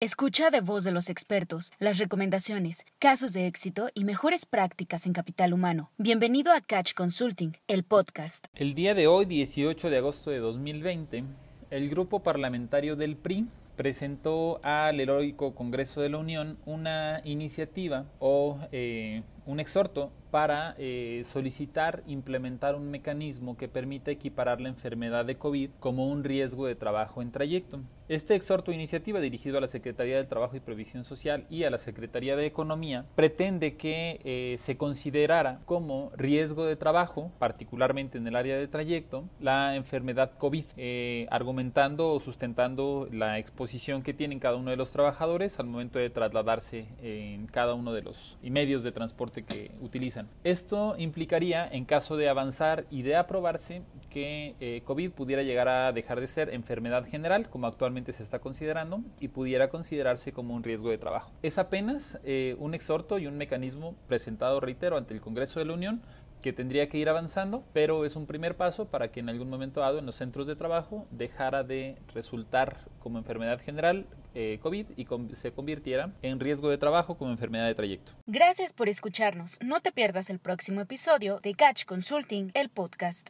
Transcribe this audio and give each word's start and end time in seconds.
Escucha 0.00 0.50
de 0.50 0.60
voz 0.60 0.84
de 0.84 0.92
los 0.92 1.10
expertos 1.10 1.72
las 1.80 1.98
recomendaciones, 1.98 2.84
casos 3.00 3.32
de 3.32 3.48
éxito 3.48 3.88
y 3.94 4.04
mejores 4.04 4.46
prácticas 4.46 5.06
en 5.06 5.12
capital 5.12 5.52
humano. 5.52 5.90
Bienvenido 5.98 6.52
a 6.52 6.60
Catch 6.60 6.94
Consulting, 6.94 7.56
el 7.66 7.82
podcast. 7.82 8.46
El 8.54 8.74
día 8.76 8.94
de 8.94 9.08
hoy, 9.08 9.24
18 9.24 9.90
de 9.90 9.96
agosto 9.96 10.30
de 10.30 10.38
2020, 10.38 11.24
el 11.70 11.90
grupo 11.90 12.20
parlamentario 12.20 12.94
del 12.94 13.16
PRI 13.16 13.48
presentó 13.74 14.60
al 14.62 15.00
heroico 15.00 15.56
Congreso 15.56 16.00
de 16.00 16.10
la 16.10 16.18
Unión 16.18 16.58
una 16.64 17.20
iniciativa 17.24 18.04
o 18.20 18.60
eh, 18.70 19.24
un 19.46 19.58
exhorto 19.58 20.12
para 20.30 20.76
eh, 20.78 21.22
solicitar 21.24 22.04
implementar 22.06 22.76
un 22.76 22.88
mecanismo 22.88 23.56
que 23.56 23.66
permita 23.66 24.12
equiparar 24.12 24.60
la 24.60 24.68
enfermedad 24.68 25.24
de 25.24 25.38
COVID 25.38 25.70
como 25.80 26.06
un 26.06 26.22
riesgo 26.22 26.66
de 26.66 26.76
trabajo 26.76 27.20
en 27.20 27.32
trayecto. 27.32 27.80
Este 28.08 28.34
exhorto 28.34 28.72
iniciativa 28.72 29.20
dirigido 29.20 29.58
a 29.58 29.60
la 29.60 29.68
Secretaría 29.68 30.16
del 30.16 30.28
Trabajo 30.28 30.56
y 30.56 30.60
Previsión 30.60 31.04
Social 31.04 31.44
y 31.50 31.64
a 31.64 31.70
la 31.70 31.76
Secretaría 31.76 32.36
de 32.36 32.46
Economía 32.46 33.04
pretende 33.14 33.76
que 33.76 34.22
eh, 34.24 34.56
se 34.58 34.78
considerara 34.78 35.60
como 35.66 36.10
riesgo 36.16 36.64
de 36.64 36.76
trabajo, 36.76 37.30
particularmente 37.38 38.16
en 38.16 38.26
el 38.26 38.34
área 38.34 38.56
de 38.56 38.66
trayecto, 38.66 39.28
la 39.40 39.76
enfermedad 39.76 40.32
COVID, 40.38 40.64
eh, 40.78 41.26
argumentando 41.30 42.14
o 42.14 42.18
sustentando 42.18 43.10
la 43.12 43.38
exposición 43.38 44.02
que 44.02 44.14
tienen 44.14 44.38
cada 44.38 44.56
uno 44.56 44.70
de 44.70 44.78
los 44.78 44.90
trabajadores 44.90 45.58
al 45.58 45.66
momento 45.66 45.98
de 45.98 46.08
trasladarse 46.08 46.86
en 47.02 47.46
cada 47.46 47.74
uno 47.74 47.92
de 47.92 48.00
los 48.00 48.38
medios 48.42 48.82
de 48.84 48.92
transporte 48.92 49.42
que 49.42 49.70
utilizan. 49.82 50.28
Esto 50.44 50.94
implicaría, 50.96 51.68
en 51.68 51.84
caso 51.84 52.16
de 52.16 52.30
avanzar 52.30 52.86
y 52.90 53.02
de 53.02 53.16
aprobarse, 53.16 53.82
que 54.10 54.54
eh, 54.60 54.82
COVID 54.84 55.10
pudiera 55.12 55.42
llegar 55.42 55.68
a 55.68 55.92
dejar 55.92 56.20
de 56.20 56.26
ser 56.26 56.54
enfermedad 56.54 57.04
general, 57.04 57.48
como 57.48 57.66
actualmente 57.66 58.12
se 58.12 58.22
está 58.22 58.38
considerando, 58.38 59.02
y 59.20 59.28
pudiera 59.28 59.68
considerarse 59.68 60.32
como 60.32 60.54
un 60.54 60.62
riesgo 60.62 60.90
de 60.90 60.98
trabajo. 60.98 61.32
Es 61.42 61.58
apenas 61.58 62.18
eh, 62.24 62.56
un 62.58 62.74
exhorto 62.74 63.18
y 63.18 63.26
un 63.26 63.36
mecanismo 63.36 63.94
presentado, 64.06 64.60
reitero, 64.60 64.96
ante 64.96 65.14
el 65.14 65.20
Congreso 65.20 65.58
de 65.60 65.66
la 65.66 65.74
Unión 65.74 66.02
que 66.42 66.52
tendría 66.52 66.88
que 66.88 66.98
ir 66.98 67.08
avanzando, 67.08 67.64
pero 67.72 68.04
es 68.04 68.16
un 68.16 68.26
primer 68.26 68.56
paso 68.56 68.86
para 68.86 69.10
que 69.10 69.20
en 69.20 69.28
algún 69.28 69.50
momento 69.50 69.80
dado 69.80 69.98
en 69.98 70.06
los 70.06 70.16
centros 70.16 70.46
de 70.46 70.56
trabajo 70.56 71.06
dejara 71.10 71.64
de 71.64 71.96
resultar 72.14 72.84
como 73.00 73.18
enfermedad 73.18 73.60
general 73.60 74.06
eh, 74.34 74.58
COVID 74.62 74.86
y 74.96 75.06
se 75.34 75.52
convirtiera 75.52 76.12
en 76.22 76.38
riesgo 76.38 76.68
de 76.70 76.78
trabajo 76.78 77.16
como 77.16 77.30
enfermedad 77.30 77.66
de 77.66 77.74
trayecto. 77.74 78.12
Gracias 78.26 78.72
por 78.72 78.88
escucharnos. 78.88 79.58
No 79.64 79.80
te 79.80 79.90
pierdas 79.90 80.30
el 80.30 80.38
próximo 80.38 80.80
episodio 80.80 81.40
de 81.40 81.54
Catch 81.54 81.84
Consulting, 81.86 82.52
el 82.54 82.68
podcast. 82.68 83.26